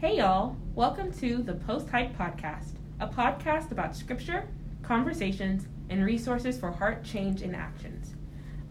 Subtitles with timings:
[0.00, 0.56] Hey, y'all.
[0.74, 4.48] Welcome to the Post Hype Podcast, a podcast about scripture,
[4.82, 8.14] conversations, and resources for heart change and actions.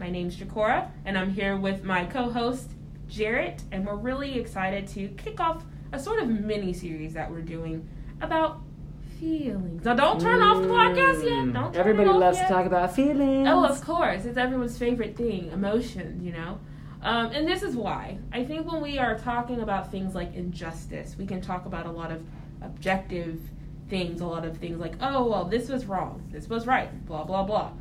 [0.00, 2.72] My name's Jakora, and I'm here with my co host,
[3.06, 5.62] Jarrett, and we're really excited to kick off
[5.92, 7.88] a sort of mini series that we're doing
[8.20, 8.58] about
[9.20, 9.84] feelings.
[9.84, 11.52] Now, don't turn off the podcast yet.
[11.52, 12.48] Don't Everybody loves yet.
[12.48, 13.46] to talk about feelings.
[13.48, 14.24] Oh, of course.
[14.24, 16.58] It's everyone's favorite thing emotions, you know?
[17.02, 18.18] Um, and this is why.
[18.32, 21.90] I think when we are talking about things like injustice, we can talk about a
[21.90, 22.22] lot of
[22.60, 23.40] objective
[23.88, 27.24] things, a lot of things like, oh, well, this was wrong, this was right, blah,
[27.24, 27.72] blah, blah.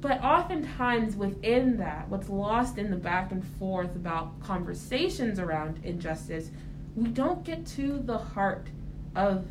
[0.00, 6.50] But oftentimes within that, what's lost in the back and forth about conversations around injustice,
[6.94, 8.68] we don't get to the heart
[9.14, 9.46] of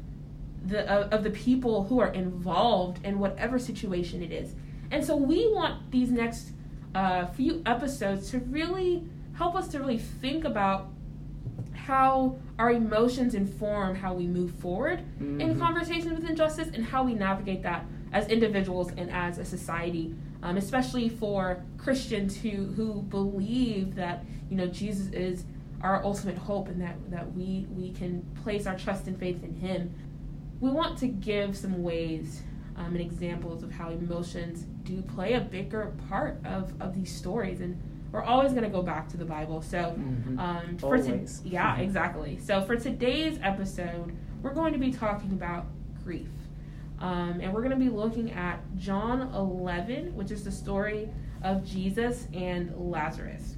[0.66, 4.56] the of, of the people who are involved in whatever situation it is.
[4.92, 6.52] And so we want these next
[6.98, 10.90] uh, few episodes to really help us to really think about
[11.76, 15.60] how our emotions inform how we move forward in Mhm.
[15.60, 20.58] conversations with injustice and how we navigate that as individuals and as a society, um,
[20.58, 25.46] especially for Christians who who believe that you know Jesus is
[25.82, 29.54] our ultimate hope and that that we we can place our trust and faith in
[29.54, 29.92] Him.
[30.60, 32.42] We want to give some ways
[32.78, 37.62] um, and examples of how emotions do play a bigger part of of these stories
[37.62, 37.82] and.
[38.10, 39.62] We're always going to go back to the Bible.
[39.62, 40.40] So, Mhm.
[40.40, 41.82] um, for to- yeah, Mhm.
[41.82, 42.40] exactly.
[42.40, 45.66] So for today's episode, we're going to be talking about
[46.06, 46.30] grief,
[47.00, 51.10] um, and we're going to be looking at John 11, which is the story
[51.44, 53.58] of Jesus and Lazarus.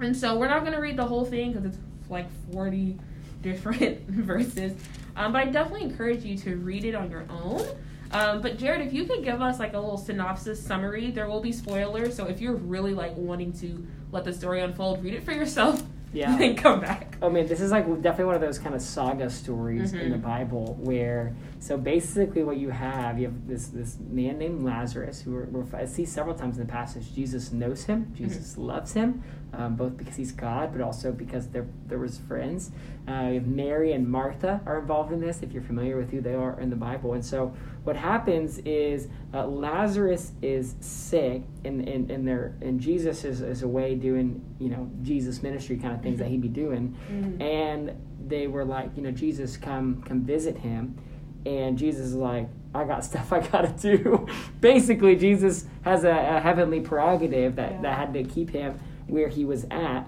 [0.00, 2.96] And so we're not going to read the whole thing because it's like 40
[3.42, 4.72] different verses,
[5.16, 7.66] um, but I definitely encourage you to read it on your own.
[8.12, 11.40] Um, but Jared, if you could give us like a little synopsis summary, there will
[11.40, 12.14] be spoilers.
[12.16, 15.82] So if you're really like wanting to let the story unfold, read it for yourself.
[16.10, 16.38] Yeah.
[16.38, 17.18] then come back.
[17.20, 20.12] I mean, this is like definitely one of those kind of saga stories in Mhm.
[20.12, 25.20] the Bible where, so basically, what you have, you have this this man named Lazarus
[25.20, 27.14] who we're, we're, I see several times in the passage.
[27.14, 28.10] Jesus knows him.
[28.14, 32.70] Jesus loves him, um, both because he's God, but also because they're there was friends.
[33.06, 35.42] Uh, Mary and Martha are involved in this.
[35.42, 37.52] If you're familiar with who they are in the Bible, and so
[37.88, 43.62] what happens is uh, Lazarus is sick, and and and there and Jesus is, is
[43.62, 47.40] away doing you know Jesus ministry kind of things that he'd be doing, Mhm.
[47.40, 47.92] and
[48.28, 50.98] they were like you know Jesus come come visit him,
[51.46, 54.26] and Jesus is like I got stuff I gotta do.
[54.60, 57.80] Basically, Jesus has a, a heavenly prerogative that Yeah.
[57.84, 60.02] that had to keep him where he was at,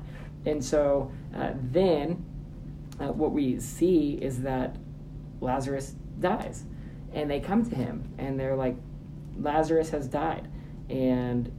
[0.45, 2.23] and so uh, then
[3.01, 4.77] uh, what we see is that
[5.41, 6.65] Lazarus dies.
[7.13, 8.77] And they come to him and they're like,
[9.39, 10.49] Lazarus has died.
[10.89, 11.51] And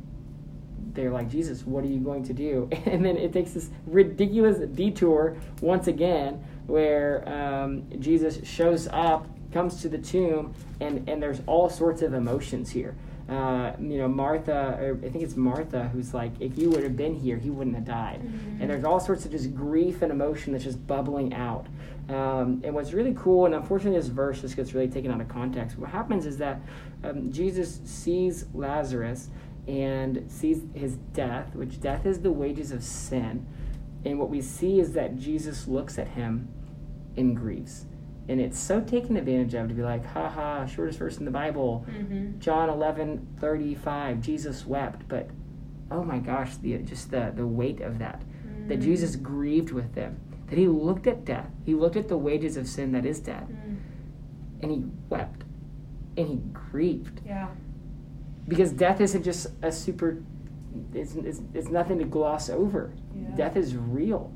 [0.94, 2.70] they're like, Jesus, what are you going to do?
[2.86, 9.82] And then it takes this ridiculous detour once again where um, Jesus shows up, comes
[9.82, 12.96] to the tomb, and, and there's all sorts of emotions here.
[13.32, 16.98] Uh, you know, Martha, or I think it's Martha, who's like, if you would have
[16.98, 18.20] been here, he wouldn't have died.
[18.60, 21.68] And there's all sorts of just grief and emotion that's just bubbling out.
[22.10, 25.30] Um, and what's really cool, and unfortunately, this verse just gets really taken out of
[25.30, 25.78] context.
[25.78, 26.60] What happens is that
[27.06, 29.30] um, Jesus sees Lazarus
[29.66, 33.46] and sees his death, which death is the wages of sin.
[34.04, 36.50] And what we see is that Jesus looks at him
[37.16, 37.86] and grieves.
[38.30, 41.86] And it's so taken advantage of to be like, haha, shortest verse in the Bible.
[41.90, 42.40] Mhm.
[42.40, 45.08] John 11, 35, Jesus wept.
[45.08, 45.30] But
[45.90, 48.22] oh my gosh, the, just the, the weight of that.
[48.68, 48.84] That Mm.
[48.84, 50.18] Jesus grieved with them.
[50.48, 51.50] That he looked at death.
[51.66, 53.48] He looked at the wages of sin that is death.
[53.50, 53.78] Mm.
[54.62, 55.44] And he wept.
[56.16, 57.22] And he grieved.
[57.26, 57.48] Yeah.
[58.48, 60.22] Because death isn't just a super,
[60.94, 62.94] it's, it's, it's nothing to gloss over.
[63.16, 63.36] Yeah.
[63.36, 64.32] Death is real.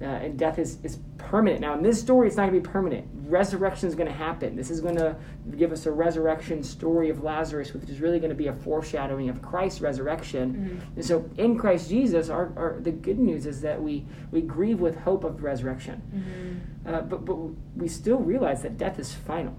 [0.00, 1.62] Uh, and death is, is permanent.
[1.62, 3.08] Now, in this story, it's not going to be permanent.
[3.28, 4.54] Resurrection is going to happen.
[4.54, 5.16] This is going to
[5.56, 9.30] give us a resurrection story of Lazarus, which is really going to be a foreshadowing
[9.30, 10.80] of Christ's resurrection.
[10.82, 10.96] Mhm.
[10.96, 14.80] And so, in Christ Jesus, our, our, the good news is that we, we grieve
[14.80, 16.02] with hope of resurrection.
[16.14, 16.92] Mhm.
[16.92, 17.36] Uh, but, but
[17.74, 19.56] we still realize that death is final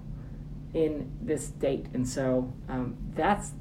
[0.72, 1.86] in this date.
[1.94, 3.54] And so, um, that's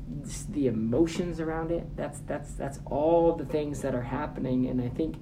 [0.49, 1.87] the emotions around it.
[1.95, 4.67] That's, that's, that's all the things that are happening.
[4.67, 5.15] And I think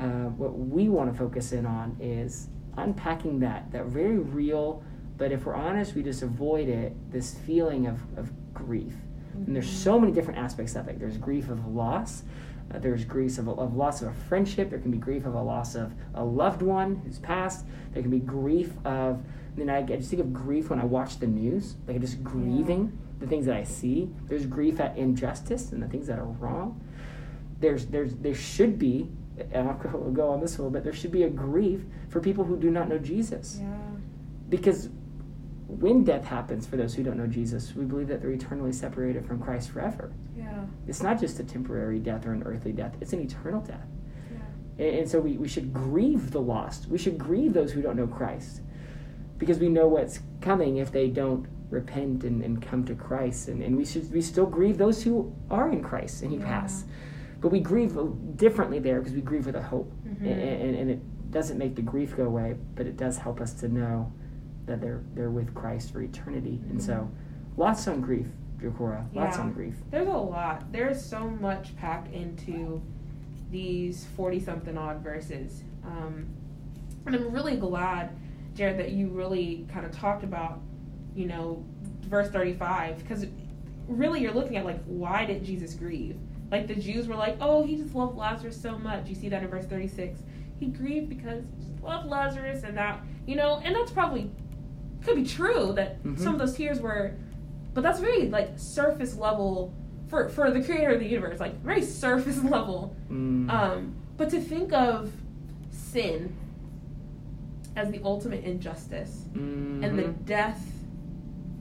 [0.00, 4.82] uh, what we want to focus in on is unpacking that, that very real,
[5.18, 8.94] but if we're honest, we just avoid it, this feeling of, of grief.
[9.34, 10.98] And there's so many different aspects of it.
[10.98, 12.22] There's grief of loss.
[12.72, 14.70] Uh, there's grief of, of loss of a friendship.
[14.70, 17.66] There can be grief of a loss of a loved one who's passed.
[17.92, 19.22] There can be grief of,
[19.56, 22.96] know, I, I just think of grief when I watch the news, like just grieving
[23.18, 24.08] the things that I see.
[24.24, 26.80] There's grief at injustice and the things that are wrong.
[27.58, 29.10] There's, there's, there should be
[29.52, 31.82] and I'll go, I'll go on this a little bit, there should be a grief
[32.08, 33.58] for people who do not know Jesus.
[33.60, 33.68] Yeah.
[34.48, 34.88] Because
[35.66, 39.24] when death happens for those who don't know Jesus, we believe that they're eternally separated
[39.26, 40.12] from Christ forever.
[40.36, 40.64] Yeah.
[40.88, 43.86] It's not just a temporary death or an earthly death, it's an eternal death.
[44.32, 44.84] Yeah.
[44.84, 46.88] And, and so we, we should grieve the lost.
[46.88, 48.62] We should grieve those who don't know Christ.
[49.38, 53.48] Because we know what's coming if they don't repent and, and come to Christ.
[53.48, 56.44] And, and we should we still grieve those who are in Christ and he Yeah.
[56.46, 56.84] pass.
[57.40, 57.96] But we grieve
[58.36, 59.90] differently there because we grieve with a hope.
[60.06, 60.20] Mhm.
[60.20, 63.52] And, and, and it doesn't make the grief go away, but it does help us
[63.54, 64.12] to know
[64.66, 66.60] that they're they're with Christ for eternity.
[66.70, 67.10] And so
[67.56, 68.26] lots on grief,
[68.60, 69.04] Jokora.
[69.14, 69.42] Lots Yeah.
[69.44, 69.76] on grief.
[69.90, 70.70] There's a lot.
[70.70, 72.82] There's so much packed into
[73.50, 75.64] these 40 something odd verses.
[75.84, 76.26] Um,
[77.06, 78.10] and I'm really glad,
[78.54, 80.60] Jared, that you really kind of talked about,
[81.16, 81.64] you know,
[82.02, 83.26] verse 35, because
[83.88, 86.16] really you're looking at, like, why did Jesus grieve?
[86.50, 89.08] Like, the Jews were like, oh, he just loved Lazarus so much.
[89.08, 90.20] You see that in verse 36.
[90.58, 94.30] He grieved because he just loved Lazarus, and that, you know, and that's probably,
[95.04, 96.18] could be true that Mhm.
[96.18, 97.14] some of those tears were
[97.72, 99.72] but that's very like surface level
[100.08, 103.48] for for the creator of the universe like very surface level Mm.
[103.48, 105.12] um but to think of
[105.70, 106.34] sin
[107.76, 110.24] as the ultimate injustice and the Mhm.
[110.26, 110.66] death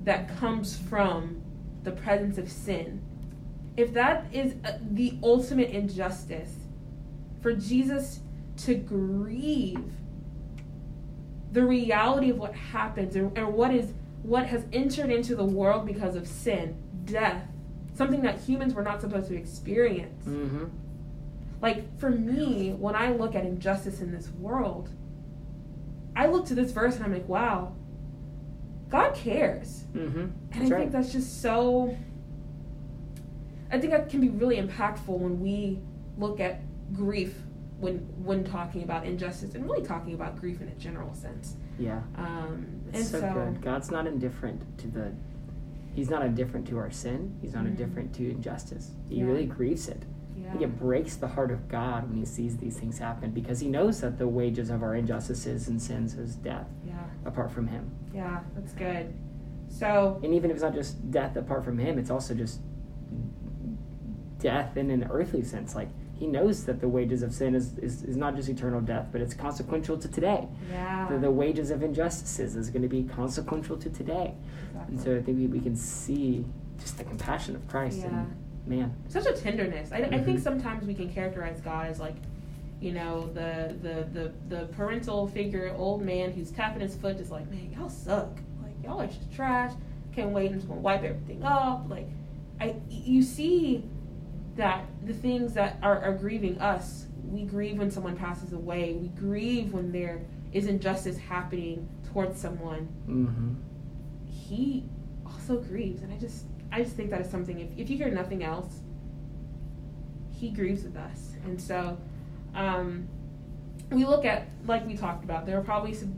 [0.03, 1.41] that comes from
[1.83, 2.99] the presence of sin
[3.79, 6.53] if that is uh, the ultimate injustice
[7.41, 8.19] for jesus
[8.57, 9.91] to grieve
[11.53, 13.93] the reality of what happens and, and what is
[14.23, 17.43] what has entered into the world because of sin death
[17.95, 20.69] something that humans were not supposed to experience Mhm.
[21.61, 24.89] like for me when i look at injustice in this world
[26.15, 27.73] i look to this verse and i'm like wow
[28.89, 30.31] god cares Mhm.
[30.51, 31.95] and i think that's just so
[33.71, 35.79] i think that can be really impactful when we
[36.17, 36.61] look at
[36.93, 37.35] grief
[37.79, 42.01] when when talking about injustice and really talking about grief in a general sense Yeah.
[42.15, 43.61] um, and so, so, good.
[43.61, 45.13] God's not indifferent to the.
[45.93, 47.37] He's not indifferent to our sin.
[47.41, 47.67] He's not Mhm.
[47.69, 48.91] indifferent to injustice.
[49.07, 49.25] He Yeah.
[49.25, 50.03] really grieves it.
[50.35, 53.69] Yeah it breaks the heart of God when he sees these things happen because he
[53.69, 57.91] knows that the wages of our injustices and sins is death yeah apart from him.
[58.13, 59.13] yeah that's good
[59.67, 62.59] so And even if it's not just death apart from him, it's also just
[64.39, 65.75] death in an earthly sense.
[65.75, 69.07] Like he knows that the wages of sin is, is, is not just eternal death,
[69.11, 70.47] but it's consequential to today.
[70.71, 74.33] yeah The, the wages of injustices is going to be consequential to today.
[74.69, 74.95] exactly.
[74.95, 76.45] And so I think we, we can see
[76.79, 77.99] just the compassion of Christ.
[77.99, 78.07] Yeah.
[78.07, 78.35] And
[78.67, 79.91] man, such a tenderness.
[79.91, 80.43] I, I think Mhm.
[80.43, 82.15] sometimes we can characterize God as like,
[82.81, 84.07] you know, the, the
[84.47, 88.29] the the parental figure, old man who's tapping his foot, just like, man, y'all suck.
[88.63, 89.73] Like y'all are just trash.
[90.15, 90.47] Can't wait.
[90.51, 91.89] I'm just gonna wipe everything up.
[91.89, 92.07] Like,
[92.61, 93.83] I you see
[94.59, 98.93] that the things that are, are grieving us, we grieve when someone passes away.
[98.93, 100.21] We grieve when there
[100.51, 102.87] is injustice happening towards someone.
[103.05, 103.53] hmm
[104.29, 104.85] He
[105.25, 107.59] also grieves, and I just I just think that is something.
[107.59, 108.81] If if you hear nothing else,
[110.31, 111.97] he grieves with us, and so
[112.55, 113.07] um,
[113.91, 115.45] we look at like we talked about.
[115.45, 116.13] There are probably some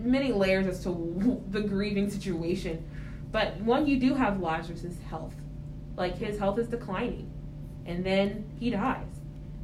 [0.00, 2.84] many layers as to the grieving situation,
[3.30, 5.34] but one you do have Lazarus' health,
[5.96, 7.31] like his health is declining,
[7.86, 9.06] and then he dies.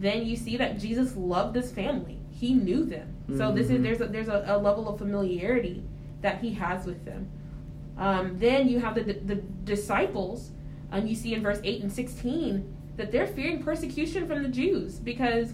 [0.01, 2.19] Then you see that Jesus loved this family.
[2.31, 3.15] He knew them.
[3.37, 3.83] So this is Mhm.
[3.83, 5.83] there's a, there's a, a level of familiarity
[6.23, 7.29] that he has with them.
[7.99, 10.51] Um, then you have the, the disciples,
[10.93, 14.99] and you see in verse 8 and 16 that they're fearing persecution from the Jews
[14.99, 15.53] because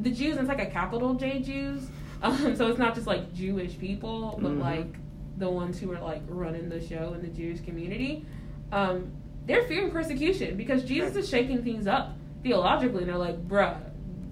[0.00, 1.88] the Jews, it's like a capital J Jews,
[2.22, 4.60] um, so it's not just like Jewish people, but Mhm.
[4.60, 4.94] like
[5.38, 8.24] the ones who are like running the show in the Jewish community.
[8.72, 9.10] Um,
[9.48, 12.12] they're fearing persecution because Jesus is shaking things up
[12.42, 13.80] theologically, and they're like, bruh,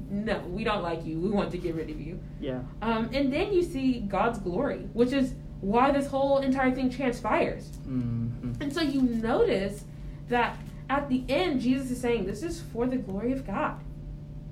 [0.09, 1.19] no, we don't like you.
[1.19, 2.21] We want to get rid of you.
[2.41, 2.61] Yeah.
[2.83, 7.67] Um, and then you see God's glory, which is why this whole entire thing transpires.
[7.85, 9.85] hmm And so you notice
[10.29, 10.57] that
[10.89, 13.81] at the end, Jesus is saying, This is for the glory of God.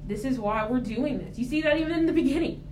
[0.06, 1.38] This is why we're doing this.
[1.38, 2.63] You see that even in the beginning.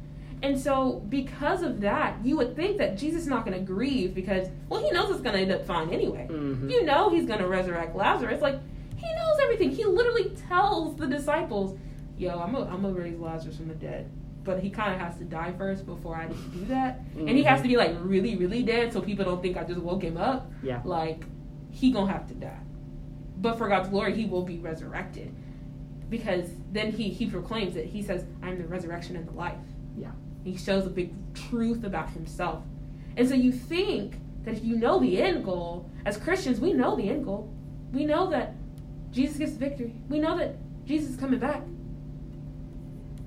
[0.42, 4.12] And so, because of that, you would think that Jesus is not going to grieve
[4.12, 6.26] because, well, he knows it's going to end up fine anyway.
[6.26, 8.42] hmm You know he's going to resurrect Lazarus.
[8.42, 8.58] Like,
[8.96, 9.70] he knows everything.
[9.70, 11.78] He literally tells the disciples,
[12.18, 14.10] Yo, I'm going I'm to raise Lazarus from the dead.
[14.44, 17.00] But he kind of has to die first before I can do that.
[17.16, 19.80] And he has to be, like, really, really dead so people don't think I just
[19.80, 20.50] woke him up.
[20.62, 20.80] Yeah.
[20.84, 21.24] Like,
[21.70, 22.58] he going to have to die.
[23.38, 25.32] But for God's glory, he will be resurrected.
[26.10, 27.86] Because then he, he proclaims it.
[27.86, 29.56] He says, I'm the resurrection and the life.
[29.96, 30.10] Yeah.
[30.44, 32.62] He shows a big truth about himself.
[33.16, 36.96] And so you think that if you know the end goal, as Christians, we know
[36.96, 37.52] the end goal.
[37.92, 38.54] We know that
[39.10, 39.94] Jesus gets the victory.
[40.08, 41.62] We know that Jesus is coming back.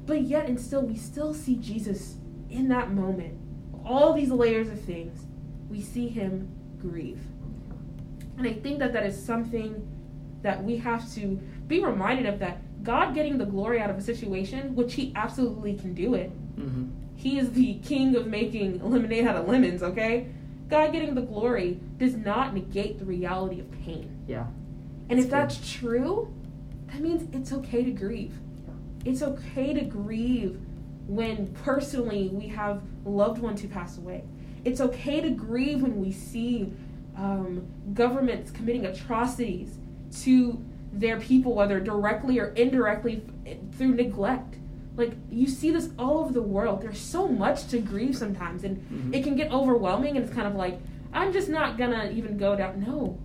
[0.05, 2.15] But yet and still we still see Jesus
[2.49, 3.37] in that moment.
[3.85, 5.25] All these layers of things.
[5.69, 7.21] We see him grieve.
[8.37, 9.87] And I think that that is something
[10.41, 14.01] that we have to be reminded of that God getting the glory out of a
[14.01, 16.31] situation, which he absolutely can do it.
[16.59, 16.89] Mm-hmm.
[17.15, 20.27] He is the king of making lemonade out of lemons, okay?
[20.67, 24.23] God getting the glory does not negate the reality of pain.
[24.27, 24.47] Yeah.
[25.09, 26.33] And if That's that's true,
[26.87, 28.33] that means it's okay to grieve.
[29.05, 30.59] It's okay to grieve
[31.07, 34.23] when personally we have loved ones who pass away.
[34.63, 36.73] It's okay to grieve when we see
[37.15, 39.77] um, governments committing atrocities
[40.23, 43.23] to their people, whether directly or indirectly
[43.77, 44.55] through neglect.
[44.97, 46.81] Like, you see this all over the world.
[46.81, 49.13] There's so much to grieve sometimes, and Mhm.
[49.15, 50.79] it can get overwhelming, and it's kind of like,
[51.13, 52.79] I'm just not gonna even go down.
[52.85, 53.17] No.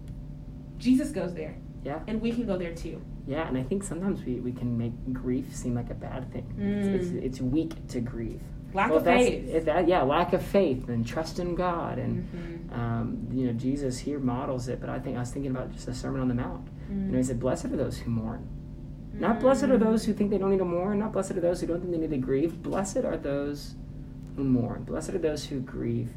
[0.78, 2.00] Jesus goes there, Yeah.
[2.06, 3.00] and we can go there too.
[3.26, 6.46] Yeah, and I think sometimes we, we can make grief seem like a bad thing.
[6.58, 6.94] It's, Mm.
[6.94, 8.40] it's, it's weak to grieve.
[8.72, 9.48] Lack Well, of faith.
[9.48, 12.26] If that, yeah, lack of faith and trust in God, and
[12.72, 12.78] Mhm.
[12.78, 14.80] um, you know Jesus here models it.
[14.80, 16.68] But I think I was thinking about just the Sermon on the Mount.
[16.88, 18.46] You know, he said, "Blessed are those who mourn."
[19.12, 20.98] Not blessed are those who think they don't need to mourn.
[20.98, 22.62] Not blessed are those who don't think they need to grieve.
[22.62, 23.74] Blessed are those
[24.36, 24.84] who mourn.
[24.84, 26.10] Blessed are those who grieve.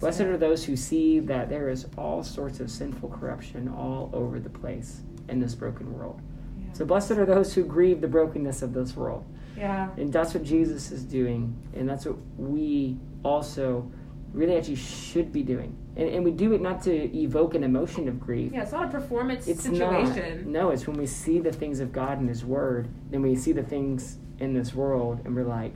[0.00, 4.40] Blessed are those who see that there is all sorts of sinful corruption all over
[4.40, 6.20] the place in this broken world.
[6.58, 6.72] Yeah.
[6.72, 9.24] So blessed are those who grieve the brokenness of this world.
[9.56, 9.90] yeah.
[9.96, 11.56] And that's what Jesus is doing.
[11.74, 13.90] And that's what we also
[14.34, 15.76] really actually should be doing.
[15.96, 18.52] And, and we do it not to evoke an emotion of grief.
[18.52, 20.38] Yeah, it's not a performance It's situation.
[20.38, 20.46] not.
[20.46, 23.52] No, it's when we see the things of God in His Word, then we see
[23.52, 25.72] the things in this world, and we're like,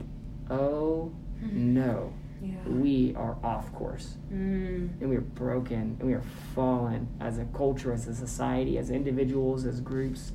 [0.49, 1.11] oh
[1.41, 2.11] no,
[2.43, 2.55] Yeah.
[2.67, 4.17] we are off course.
[4.31, 4.99] Mm.
[4.99, 6.23] And we are broken, and we are
[6.53, 10.33] fallen as a culture, as a society, as individuals, as groups.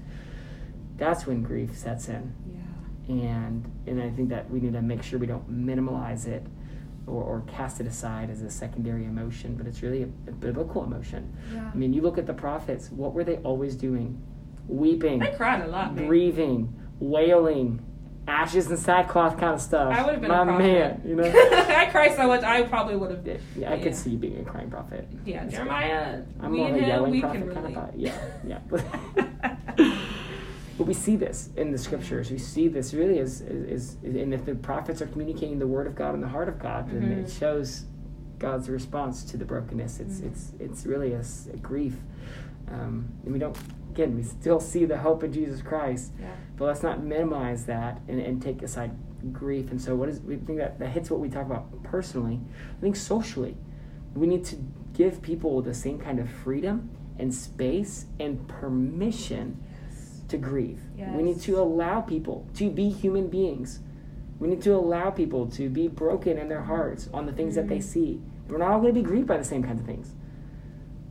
[0.96, 3.14] That's when grief sets in Yeah.
[3.14, 6.46] and and I think that we need to make sure we don't minimize it
[7.06, 10.84] or, or cast it aside as a secondary emotion, but it's really a, a biblical
[10.84, 11.37] emotion.
[11.52, 11.70] Yeah.
[11.73, 14.20] I mean, you look at the prophets; what were they always doing?
[14.68, 16.06] Weeping, I cried a lot, man.
[16.06, 17.84] grieving, wailing,
[18.26, 19.92] ashes and sackcloth kind of stuff.
[19.94, 20.62] I would have been My a prophet.
[20.62, 21.25] man, you know.
[21.30, 23.26] I cried so much, I probably would have.
[23.26, 23.82] Yeah, yeah, I Yeah.
[23.82, 25.06] could see you being a crying prophet.
[25.26, 26.23] Yeah, That's Jeremiah.
[26.40, 27.90] I'm more of a yelling prophet kind of guy.
[27.94, 28.61] Yeah, yeah.
[30.84, 32.30] but we see this in the scriptures.
[32.30, 35.86] We see this really as, is, is, and if the prophets are communicating the word
[35.86, 37.24] of God and the heart of God, then Mhm.
[37.24, 37.86] it shows
[38.38, 39.98] God's response to the brokenness.
[40.00, 40.26] It's Mhm.
[40.26, 41.22] it's it's really a
[41.62, 41.96] grief,
[42.68, 43.56] um, and we don't.
[43.92, 46.34] Again, we still see the hope in Jesus Christ, Yeah.
[46.58, 48.90] but let's not minimize that and, and take aside
[49.32, 49.70] grief.
[49.70, 52.40] And so, what is we think that that hits what we talk about personally.
[52.76, 53.56] I think socially,
[54.14, 54.56] we need to
[54.92, 59.56] give people the same kind of freedom and space and permission.
[60.34, 60.80] To grieve.
[60.98, 61.10] Yes.
[61.16, 63.80] We need to allow people to be human beings.
[64.38, 67.68] We need to allow people to be broken in their hearts on the things that
[67.68, 67.82] they Mhm.
[67.82, 68.20] see.
[68.48, 70.12] We're not all going to be grieved by the same kinds of things.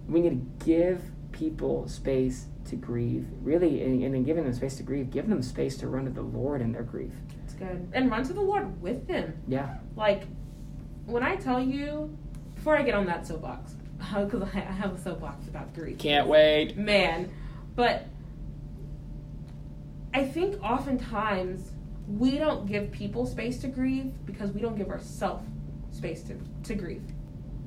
[0.08, 1.02] We need to give
[1.32, 3.26] people space to grieve.
[3.42, 6.12] Really, and, and in giving them space to grieve, give them space to run to
[6.12, 7.14] the Lord in their grief.
[7.46, 7.88] It's good.
[7.94, 9.34] And run to the Lord with them.
[9.48, 9.78] Yeah.
[9.96, 10.24] Like,
[11.06, 12.16] when I tell you,
[12.56, 13.76] before I get on that soapbox,
[14.14, 15.98] because I have a soapbox about grief.
[15.98, 16.78] Can't wait.
[16.78, 17.30] man.
[17.76, 18.06] But
[20.14, 21.72] I think oftentimes
[22.08, 25.48] we don't give people space to grieve because we don't give ourselves
[25.92, 27.04] space to, to grieve.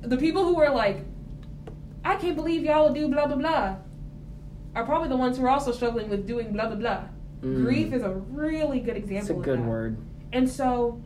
[0.01, 0.99] The people who are like,
[2.05, 3.77] I can't believe y'all will do blah blah blah,
[4.75, 7.03] are probably the ones who are also struggling with doing blah blah blah.
[7.41, 7.63] Mm.
[7.63, 9.39] Grief is a really good example.
[9.39, 9.97] It's a good word.
[10.31, 11.01] And so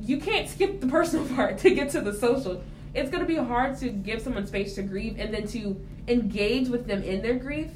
[0.00, 2.62] you can't skip the personal part to get to the social.
[2.92, 6.68] It's going to be hard to give someone space to grieve and then to engage
[6.68, 7.70] with them in their grief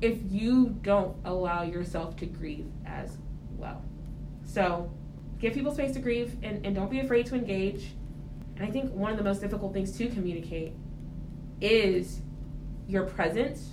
[0.00, 3.16] if you don't allow yourself to grieve as
[3.56, 3.82] well.
[4.44, 4.90] So
[5.38, 7.92] give people space to grieve and, and don't be afraid to engage.
[8.56, 10.72] And I think one of the most difficult things to communicate
[11.60, 12.20] is
[12.88, 13.70] your presence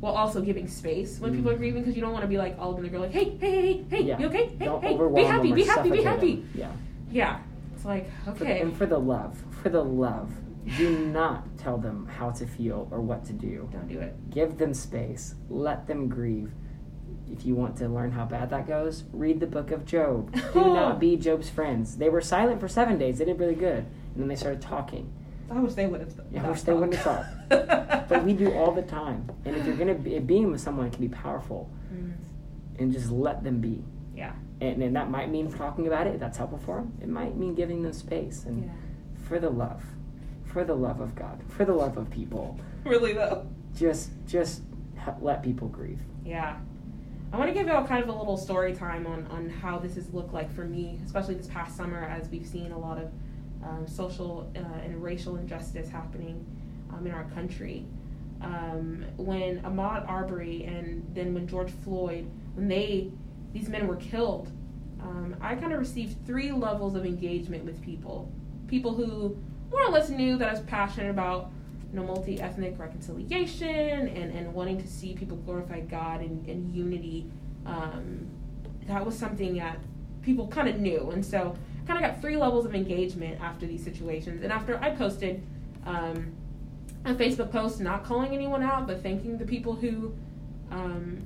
[0.00, 1.58] while also giving space when people are Mm.
[1.58, 2.90] grieving because you don't want to be like all of them.
[2.90, 4.18] They're like, hey, hey, hey, hey, hey, Yeah.
[4.18, 4.46] you okay?
[4.58, 6.34] Hey, Don't hey, be happy, be happy, be happy.
[6.36, 6.50] them.
[6.54, 6.70] Yeah.
[7.10, 7.38] Yeah.
[7.74, 8.60] It's like, For okay.
[8.60, 10.30] and for the love, for the love,
[10.76, 13.68] do not tell them how to feel or what to do.
[13.72, 14.30] Don't do it.
[14.30, 15.34] Give them space.
[15.48, 16.52] Let them grieve.
[17.30, 20.32] If you want to learn how bad that goes, read the book of Job.
[20.54, 21.96] Do not be Job's friends.
[21.98, 23.18] They were silent for seven days.
[23.18, 23.84] They did really good.
[24.14, 25.12] And then they started talking.
[25.50, 26.12] I wish they would have.
[26.30, 27.26] Yeah, I wish they wouldn't have
[28.08, 29.30] But we do all the time.
[29.44, 31.70] And if you're going to be, being with someone it can be powerful.
[31.92, 32.12] Mm,
[32.78, 33.82] And just let them be.
[34.16, 34.32] yeah.
[34.60, 36.92] And, and that might mean talking about it that's helpful for them.
[37.00, 38.44] It might mean giving them space.
[38.44, 38.70] And Yeah.
[39.28, 39.82] for the love,
[40.52, 43.46] for the love of God, for the love of people, Really though.
[43.76, 44.62] just just
[45.20, 46.00] let people grieve.
[46.24, 46.56] Yeah.
[47.32, 49.96] I want to give y'all kind of a little story time on, on how this
[49.96, 53.10] has looked like for me, especially this past summer, as we've seen a lot of
[53.62, 56.44] um, social uh, and racial injustice happening
[56.90, 57.84] um, in our country.
[58.40, 63.10] Um, when Ahmaud Arbery and then when George Floyd, when they
[63.52, 64.50] these men were killed,
[65.02, 68.30] um, I kind of received three levels of engagement with people.
[68.68, 69.36] People who
[69.70, 71.50] more or less knew that I was passionate about
[71.92, 73.68] you know, multi-ethnic reconciliation
[74.08, 77.26] and, and wanting to see people glorify God and, in unity.
[77.64, 78.28] Um,
[78.86, 79.78] that was something that
[80.22, 81.10] people kind of knew.
[81.10, 81.56] And so
[81.86, 84.42] kind of got three levels of engagement after these situations.
[84.42, 85.42] And after I posted
[85.86, 86.32] um,
[87.04, 90.14] a Facebook post, not calling anyone out, but thanking the people who
[90.70, 91.24] um,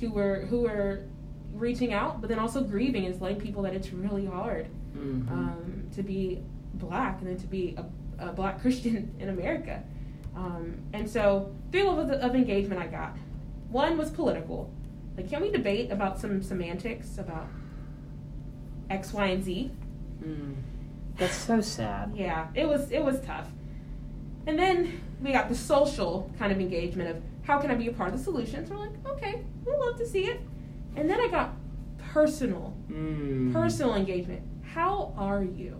[0.00, 1.04] who were who were
[1.52, 5.32] reaching out, but then also grieving and letting people that it's really hard Mm-hmm.
[5.32, 6.42] um, to be
[6.74, 9.82] black and then to be a, a black Christian in America.
[10.36, 13.16] Um, and so, three levels of engagement I got.
[13.70, 14.72] One was political.
[15.16, 17.46] Like, can we debate about some semantics about
[18.88, 19.70] X, Y, and Z?
[20.22, 20.54] Mm.
[21.16, 22.12] That's so sad.
[22.14, 23.48] Yeah, it was it was tough.
[24.46, 27.92] And then we got the social kind of engagement of how can I be a
[27.92, 28.66] part of the solution?
[28.66, 30.40] So we're like, okay, we'd love to see it.
[30.96, 31.54] And then I got
[32.12, 33.52] personal, Mm.
[33.52, 34.42] personal engagement.
[34.74, 35.76] How are you?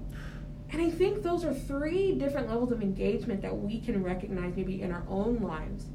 [0.73, 4.83] And I think those are three different levels of engagement that we can recognize maybe
[4.83, 5.87] in our own lives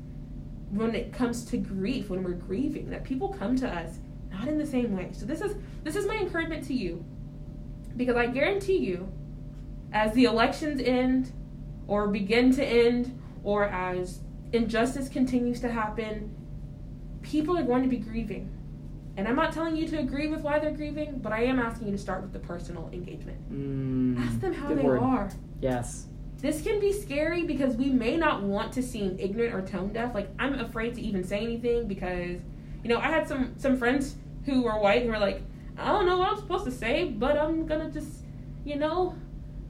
[0.72, 4.00] when it comes to grief, when we're grieving, that people come to us
[4.32, 5.10] not in the same way.
[5.14, 7.06] So this is this is my encouragement to you.
[7.96, 9.10] Because I guarantee you,
[9.94, 11.32] as the elections end
[11.88, 14.20] or begin to end, or as
[14.52, 16.36] injustice continues to happen,
[17.22, 18.52] people are going to be grieving.
[19.18, 21.88] And I'm not telling you to agree with why they're grieving, but I am asking
[21.88, 23.38] you to start with the personal engagement.
[23.52, 24.20] Mm.
[24.20, 25.00] Ask them how they word.
[25.00, 25.32] are.
[25.62, 26.08] Yes.
[26.38, 30.14] This can be scary because we may not want to seem ignorant or tone deaf.
[30.14, 32.40] Like I'm afraid to even say anything because,
[32.84, 35.42] you know, I had some some friends who were white who were like,
[35.78, 38.10] I don't know what I'm supposed to say, but I'm gonna just,
[38.66, 39.16] you know,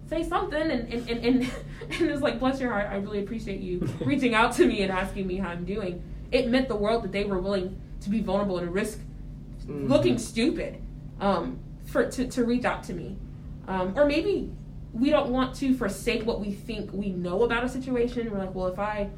[0.09, 1.43] say something and and and and,
[1.91, 2.87] and it's like bless your heart.
[2.89, 6.01] I really appreciate you reaching out to me and asking me how I'm doing.
[6.31, 8.99] It meant the world that they were willing to be vulnerable and risk
[9.67, 9.89] Mhm.
[9.89, 10.77] looking stupid
[11.19, 13.17] um, for to, to reach out to me
[13.67, 14.51] um, or maybe
[14.93, 18.53] we don't want to forsake what we think we know about a situation we're like
[18.55, 19.09] well if i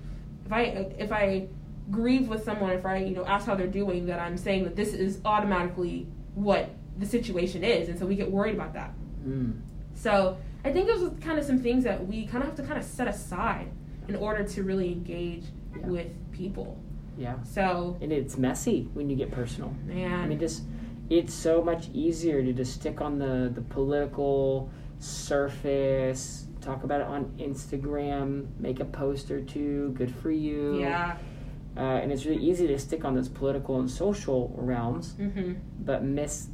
[0.45, 0.62] if i
[0.97, 1.47] if i
[1.91, 4.75] grieve with someone if i you know ask how they're doing that i'm saying that
[4.75, 8.93] this is automatically what the situation is and so we get worried about that
[9.27, 9.60] Mm.
[9.95, 12.63] so i think those are kind of some things that we kind of have to
[12.63, 13.67] kind of set aside
[14.07, 15.43] in order to really engage
[15.75, 15.88] Yeah.
[15.88, 16.77] with people
[17.17, 17.36] Yeah.
[17.43, 19.73] so And it's messy when you get personal.
[19.86, 20.63] man I mean, just
[21.10, 27.08] it's so much easier to just stick on the the political surface, talk about it
[27.08, 29.91] on Instagram, make a post or two.
[29.97, 30.80] Good for you.
[30.80, 31.17] yeah
[31.75, 36.03] Uh, and it's really easy to stick on those political and social realms, mm-hmm but
[36.03, 36.47] miss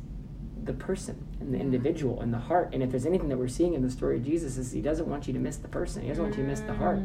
[0.64, 2.70] the person and the individual and the heart.
[2.74, 5.08] And if there's anything that we're seeing in the story of Jesus, is He doesn't
[5.08, 6.04] want you to miss the person.
[6.04, 7.00] He doesn't want you to miss the heart.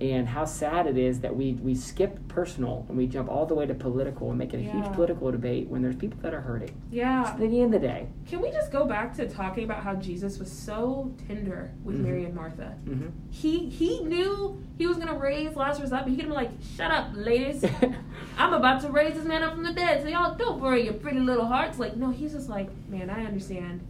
[0.00, 3.54] And how sad it is that we we skip personal and we jump all the
[3.54, 6.40] way to political and make it a huge political debate when there's people that are
[6.40, 6.74] hurting.
[6.90, 7.24] Yeah.
[7.24, 9.84] So at the end of the day, Can we just go back to talking about
[9.84, 12.02] how Jesus was so tender with Mhm.
[12.04, 12.74] Mary and Martha?
[12.84, 13.06] mm-hmm.
[13.30, 16.08] He he knew he was gonna raise Lazarus up.
[16.08, 17.64] He could have been like, "Shut up, ladies!
[18.38, 20.02] I'm about to raise this man up from the dead.
[20.02, 23.24] So y'all don't worry your pretty little hearts." Like, no, he's just like, "Man, I
[23.24, 23.80] understand.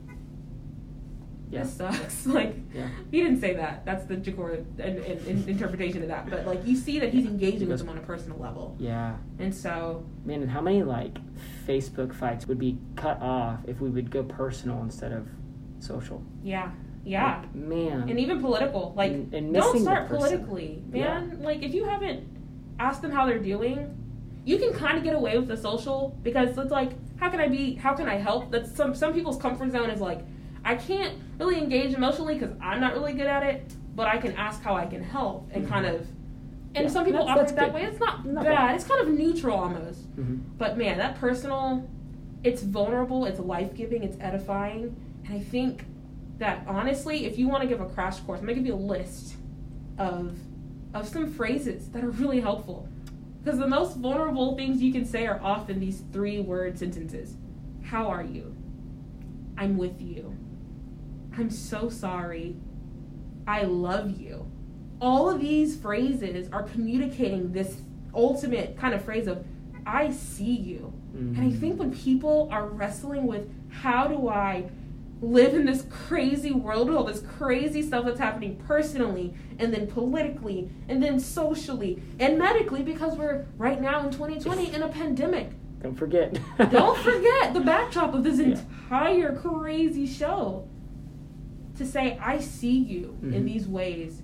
[1.55, 3.85] Yeah, This sucks." like, yeah, he didn't say that.
[3.85, 6.29] That's the Jacor in, in, in interpretation of that.
[6.29, 9.17] But like, you see that he's engaging with them on a personal level, yeah.
[9.39, 11.17] and so Man, and how many like
[11.67, 15.29] Facebook fights would be cut off if we would go personal instead of
[15.81, 16.23] social?
[16.43, 16.71] yeah,
[17.05, 17.41] yeah.
[17.41, 18.09] Like, man.
[18.09, 18.93] and even political.
[18.97, 21.41] Like, And- and don't start politically, man.
[21.43, 22.27] Like, if you haven't
[22.79, 23.95] asked them how they're doing,
[24.47, 27.49] you can kind of get away with the social because it's like, how can I
[27.49, 27.75] be?
[27.75, 28.51] How can I help?
[28.51, 30.21] That's some some people's comfort zone is like,
[30.65, 34.33] I can't really engage emotionally because I'm not really good at it, but I can
[34.33, 35.69] ask how I can help and Mhm.
[35.69, 36.07] kind of.
[36.77, 37.75] And Yeah, some people that's- operate that's that good.
[37.75, 37.83] way.
[37.85, 38.57] It's not, Not bad.
[38.57, 38.75] bad.
[38.75, 40.07] It's kind of neutral almost.
[40.17, 41.89] hmm But man, that personal,
[42.43, 44.95] it's vulnerable, it's life giving, it's edifying.
[45.25, 45.87] And I think
[46.39, 48.77] that honestly, if you want to give a crash course, I'm gonna give you a
[48.77, 49.37] list
[49.99, 50.37] of
[50.93, 52.89] of some phrases that are really helpful.
[53.43, 57.37] Because the most vulnerable things you can say are often these three word sentences.
[57.83, 58.55] How are you?
[59.59, 60.33] I'm with you.
[61.37, 62.57] I'm so sorry.
[63.47, 64.51] I love you.
[65.01, 67.83] All of these phrases are communicating this
[68.15, 69.45] ultimate kind of phrase of
[69.87, 70.93] I see you.
[71.13, 71.61] And I mm-hmm.
[71.61, 74.65] think when people are wrestling with how do I
[75.21, 79.87] live in this crazy world with all this crazy stuff that's happening personally and then
[79.87, 85.51] politically and then socially and medically because we're right now in 2020 in a pandemic.
[85.83, 86.39] Don't forget.
[86.71, 88.47] Don't forget the backdrop of this Yeah.
[88.47, 90.69] entire crazy show.
[91.77, 93.45] To say I see you in Mhm.
[93.45, 94.23] these ways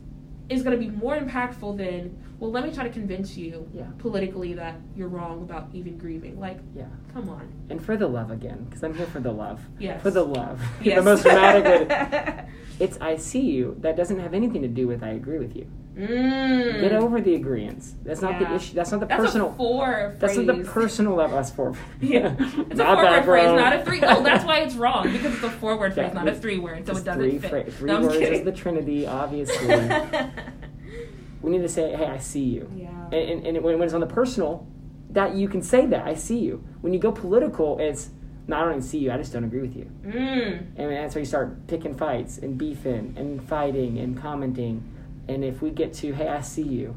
[0.48, 2.50] is going to be more impactful than well.
[2.50, 3.84] Let me try to convince you Yeah.
[3.98, 6.38] politically that you're wrong about even grieving.
[6.40, 6.86] Like, Yeah.
[7.12, 7.48] come on.
[7.70, 9.60] And for the love again, because I'm here for the love.
[9.78, 10.00] Yes.
[10.02, 10.60] For the love.
[10.82, 10.96] Yes.
[10.98, 11.88] the most dramatic.
[12.80, 13.76] It's I see you.
[13.80, 15.66] That doesn't have anything to do with I agree with you.
[16.00, 16.80] Mm.
[16.80, 17.94] Get over the agreements.
[18.02, 18.74] That's not the issue.
[18.74, 19.22] That's not the personal.
[19.22, 19.48] That's personal.
[19.48, 20.46] a four that's phrase.
[20.46, 21.36] not the personal level.
[21.36, 21.74] That's four.
[22.00, 22.34] Yeah.
[22.70, 24.00] It's Not a four-word phrase, not a three.
[24.02, 26.96] Oh, that's why it's wrong because it's a four-word phrase, Yeah, not a three-word, so
[26.96, 27.50] it doesn't three, fit.
[27.50, 28.38] phra- three No, words kidding.
[28.40, 29.66] is the Trinity, obviously.
[31.42, 32.70] we need to say, hey, I see you.
[32.76, 32.88] yeah.
[33.12, 34.66] And, and, and when, when it's on the personal,
[35.10, 36.62] that you can say that, I see you.
[36.82, 38.10] When you go political, it's,
[38.46, 39.90] no, I don't even see you, I just don't agree with you.
[40.06, 40.66] Mm.
[40.76, 44.82] And that's where you start picking fights and beefing and fighting and commenting.
[45.30, 46.96] And if we get to, hey, I see you,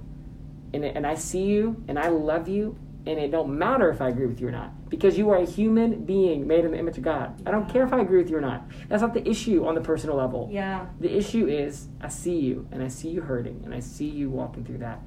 [0.73, 4.09] and, and I see you, and I love you, and it don't matter if I
[4.09, 6.97] agree with you or not, because you are a human being made in the image
[6.97, 7.39] of God.
[7.47, 8.63] I don't care if I agree with you or not.
[8.89, 10.49] That's not the issue on the personal level.
[10.51, 10.87] Yeah.
[10.99, 14.31] The issue is, I see you, and I see you hurting, and I see you
[14.31, 14.99] walking through that.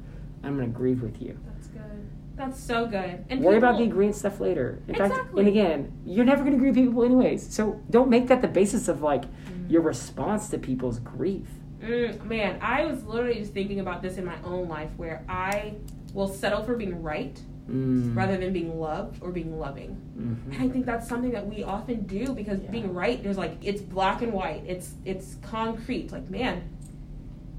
[0.44, 1.36] I'm going to grieve with you.
[1.52, 2.10] That's good.
[2.36, 3.24] That's so good.
[3.28, 4.78] And Worry about the people- agreeing stuff later.
[4.86, 5.40] In fact, Exactly.
[5.40, 7.52] and again, you're never going to agree with people anyways.
[7.52, 9.70] So don't make that the basis of like Mm.
[9.70, 11.48] your response to people's grief.
[11.80, 15.74] Mm, man, I was literally just thinking about this in my own life where I
[16.14, 17.38] will settle for being right
[17.70, 18.14] Mm.
[18.16, 19.96] rather than being loved or being loving.
[20.16, 20.54] Mhm.
[20.54, 22.70] And I think that's something that we often do because Yeah.
[22.70, 24.62] being right, there's like it's black and white.
[24.68, 26.12] It's it's concrete.
[26.12, 26.62] Like, man,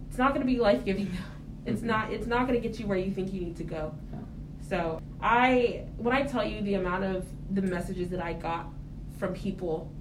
[0.08, 1.10] it's not gonna be life giving.
[1.66, 1.88] It's Mhm.
[1.88, 3.92] not it's not gonna get you where you think you need to go.
[4.14, 4.20] Yeah.
[4.62, 8.68] So I when I tell you the amount of the messages that I got
[9.18, 9.92] from people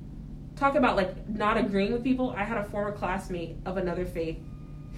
[0.56, 4.38] talk about like not agreeing with people, I had a former classmate of another faith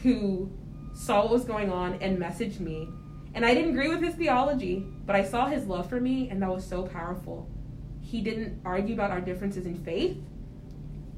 [0.03, 0.51] who
[0.95, 2.89] saw what was going on and messaged me.
[3.35, 6.41] And I didn't agree with his theology, but I saw his love for me and
[6.43, 7.49] that was so powerful.
[8.01, 10.17] He didn't argue about our differences in faith.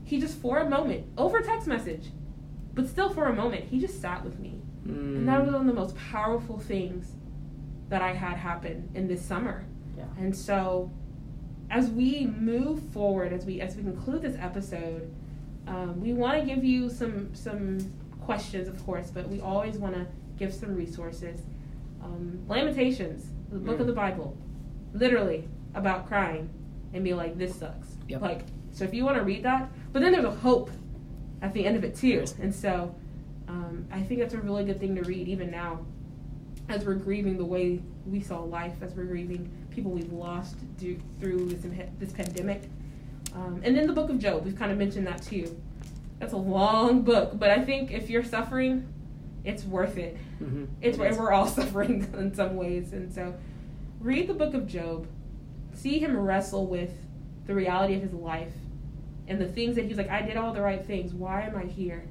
[0.04, 2.06] He just for a moment, over text message,
[2.74, 4.60] but still for a moment, he just sat with me.
[4.86, 5.18] Mm.
[5.18, 7.12] And that was one of the most powerful things
[7.90, 9.64] that I had happen in this summer.
[9.96, 10.04] Yeah.
[10.18, 10.90] And so,
[11.70, 15.10] as we move forward, as we as we conclude this episode,
[15.66, 17.78] um, we want to give you some some
[18.20, 20.06] questions, of course, but we always want to
[20.38, 21.40] give some resources.
[22.02, 23.80] Um, Lamentations, the book Mm.
[23.80, 24.36] of the Bible,
[24.94, 26.48] literally about crying
[26.92, 28.22] and be like, "This sucks." Yep.
[28.22, 30.70] Like, so if you want to read that, but then there's a hope
[31.42, 32.94] at the end of it too, and so
[33.48, 35.80] um, I think that's a really good thing to read even now,
[36.68, 41.00] as we're grieving the way we saw life, as we're grieving people we've lost due,
[41.20, 41.64] through this
[41.98, 42.62] this pandemic,
[43.34, 44.44] um, and then the Book of Job.
[44.44, 45.60] We've kind of mentioned that too.
[46.18, 48.86] That's a long book, but I think if you're suffering,
[49.44, 50.16] it's worth it.
[50.42, 50.68] Mhm.
[50.82, 53.34] It's we're all suffering in some ways, and so
[54.00, 55.06] read the Book of Job,
[55.74, 56.92] see him wrestle with
[57.46, 58.52] the reality of his life
[59.28, 61.14] and the things that he's like, I did all the right things.
[61.14, 62.04] Why am I here?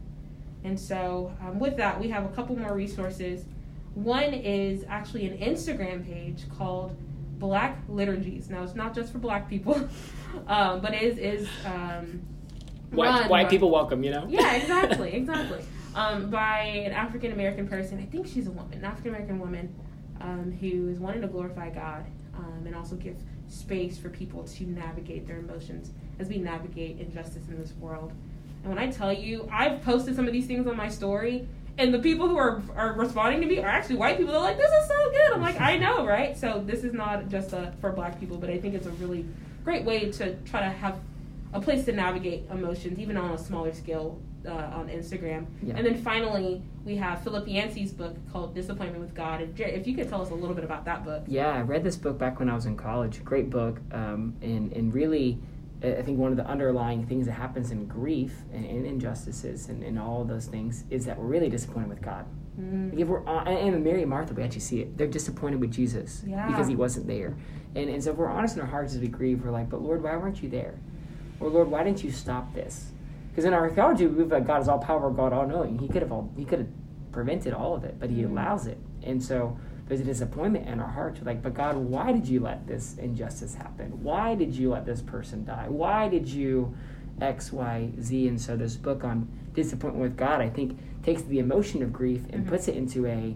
[0.63, 3.45] And so, um, with that, we have a couple more resources.
[3.93, 6.95] One is actually an Instagram page called
[7.39, 8.49] Black Liturgies.
[8.49, 9.75] Now, it's not just for black people,
[10.47, 12.21] um, but it is, is um,
[12.91, 14.25] White, white by- people welcome, you know?
[14.29, 15.63] yeah, exactly, exactly.
[15.95, 17.99] Um, by an African American person.
[17.99, 19.73] I think she's a woman, an African American woman,
[20.21, 22.05] um, who is wanting to glorify God
[22.37, 23.15] um, and also give
[23.47, 28.11] space for people to navigate their emotions as we navigate injustice in this world.
[28.63, 31.93] And when I tell you, I've posted some of these things on my story, and
[31.93, 34.33] the people who are are responding to me are actually white people.
[34.33, 37.29] They're like, "This is so good." I'm like, "I know, right?" So this is not
[37.29, 39.25] just a, for Black people, but I think it's a really
[39.63, 40.99] great way to try to have
[41.53, 45.45] a place to navigate emotions, even on a smaller scale uh, on Instagram.
[45.61, 45.75] Yeah.
[45.77, 49.41] And then finally, we have Philip Yancey's book called Disappointment with God.
[49.41, 51.23] And Jerry, if you could tell us a little bit about that book.
[51.27, 53.23] Yeah, I read this book back when I was in college.
[53.23, 55.39] Great book, um, and and really,
[55.81, 59.81] I think one of the underlying things that happens in grief and, and injustices and,
[59.81, 62.25] and all of those things is that we're really disappointed with God.
[62.59, 62.91] Mm.
[62.91, 64.97] Like if we're hon- and and Mary and Martha, we actually see it.
[64.97, 66.45] They're disappointed with Jesus Yeah.
[66.47, 67.33] because he wasn't there,
[67.75, 69.81] and and so if we're honest in our hearts as we grieve, we're like, but
[69.81, 70.73] Lord, why weren't you there?
[71.39, 72.91] Or Lord, why didn't you stop this?
[73.29, 75.77] Because in our theology, we believe that God is all power, God all knowing.
[75.79, 76.67] He could have all he could have
[77.13, 78.31] prevented all of it, but He Mhm.
[78.31, 79.57] allows it, and so
[79.89, 81.19] there's a disappointment in our hearts.
[81.19, 84.03] We're like, but God, why did you let this injustice happen?
[84.03, 85.65] Why did you let this person die?
[85.67, 86.75] Why did you
[87.19, 88.27] X, Y, Z?
[88.27, 92.21] And so this book on disappointment with God, I think, takes the emotion of grief
[92.31, 92.49] and Mhm.
[92.49, 93.35] puts it into a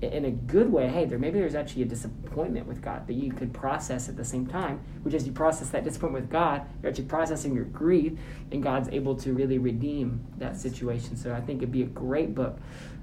[0.00, 3.32] in a good way, hey, there maybe there's actually a disappointment with God that you
[3.32, 6.90] could process at the same time, which as you process that disappointment with God, you're
[6.90, 8.12] actually processing your grief,
[8.52, 11.16] and God's able to really redeem that situation.
[11.16, 12.58] So I think it'd be a great book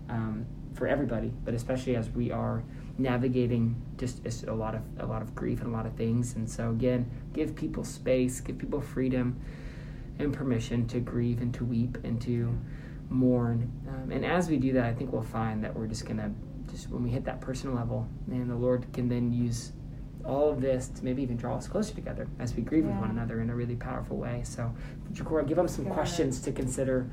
[0.10, 0.46] um,
[0.76, 2.64] for everybody, but especially as we are
[2.98, 6.36] navigating just, a lot of a lot of grief and a lot of things.
[6.36, 9.40] And so again, give people space, give people freedom
[10.20, 12.58] and permission to grieve and to weep and to
[13.10, 13.72] mourn.
[13.88, 16.32] Um, and as we do that, I think we'll find that we're just gonna
[16.70, 19.72] just when we hit that personal level, and the Lord can then use
[20.24, 22.92] all of this to maybe even draw us closer together as we grieve yeah.
[22.92, 24.42] with one another in a really powerful way.
[24.44, 24.74] So,
[25.14, 27.08] Jacora, give them some questions to consider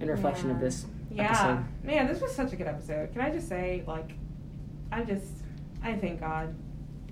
[0.00, 0.54] in reflection yeah.
[0.56, 0.86] of this.
[1.10, 1.64] Yeah, episode.
[1.82, 3.12] man, this was such a good episode.
[3.12, 4.12] Can I just say, like,
[4.92, 5.26] I just,
[5.82, 6.54] I thank God.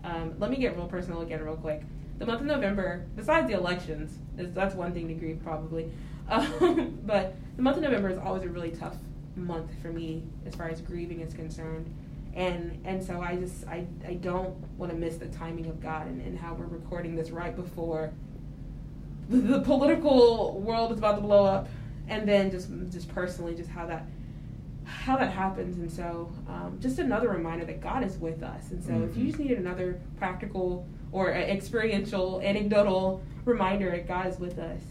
[0.02, 1.82] Um, let me get real personal again, real quick.
[2.18, 5.90] The month of November, besides the elections, is that's one thing to grieve probably.
[6.26, 8.96] Um, but the month of November is always a really tough
[9.36, 11.92] month for me as far as grieving is concerned
[12.34, 16.06] and and so i just i, I don't want to miss the timing of god
[16.06, 18.12] and, and how we're recording this right before
[19.28, 21.68] the, the political world is about to blow up
[22.08, 24.06] and then just just personally just how that
[24.84, 28.82] how that happens and so um, just another reminder that god is with us and
[28.84, 29.04] so mm-hmm.
[29.04, 34.82] if you just needed another practical or experiential anecdotal reminder that god is with us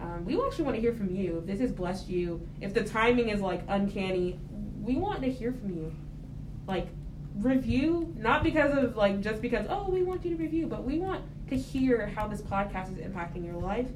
[0.00, 1.38] um, we actually want to hear from you.
[1.38, 4.38] If this has blessed you, if the timing is like uncanny,
[4.80, 5.92] we want to hear from you.
[6.66, 6.88] Like,
[7.36, 10.98] review, not because of like just because, oh, we want you to review, but we
[10.98, 13.88] want to hear how this podcast is impacting your life.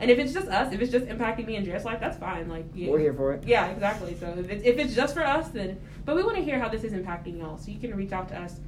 [0.00, 2.48] And if it's just us, if it's just impacting me and Jared's life, that's fine.
[2.48, 3.44] Like yeah, we're here for it.
[3.46, 4.16] Yeah, exactly.
[4.18, 6.68] So if it's, if it's just for us, then but we want to hear how
[6.68, 7.58] this is impacting y'all.
[7.58, 8.60] So you can reach out to us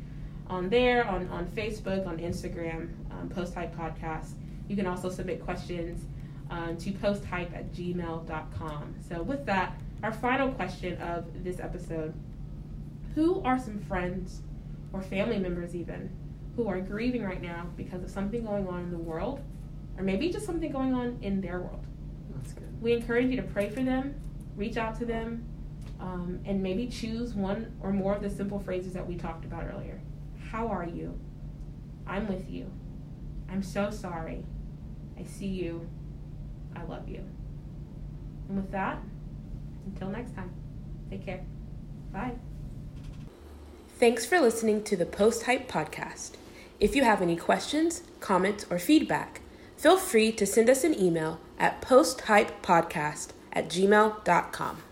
[0.49, 4.31] on there, on on Facebook, on Instagram, um, Post Hype Podcast.
[4.69, 6.07] You can also submit questions
[6.51, 8.95] um, to posthype at gmail.com.
[9.09, 12.15] So, with that, our final question of this episode
[13.15, 14.43] Who are some friends
[14.93, 16.11] or family members, even,
[16.57, 19.41] who are grieving right now because of something going on in the world,
[19.99, 21.85] or maybe just something going on in their world?
[22.35, 22.81] That's good.
[22.81, 24.15] We encourage you to pray for them,
[24.57, 25.45] reach out to them,
[26.01, 29.65] um, and maybe choose one or more of the simple phrases that we talked about
[29.65, 30.01] earlier.
[30.51, 31.19] How are you?
[32.07, 32.71] I'm with you.
[33.51, 34.45] I'm so sorry.
[35.19, 35.89] I see you.
[36.75, 37.25] I love you.
[38.49, 38.99] And with that,
[39.87, 40.53] until next time,
[41.11, 41.45] take care.
[42.13, 42.33] Bye.
[43.99, 46.33] Thanks for listening to the Post Hype Podcast.
[46.79, 49.41] If you have any questions, comments, or feedback,
[49.77, 54.83] feel free to send us an email at posthypepodcast at gmail.com.